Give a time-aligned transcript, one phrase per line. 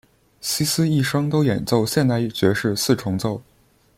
[0.39, 3.39] 希斯一生都演奏现代爵士四重奏。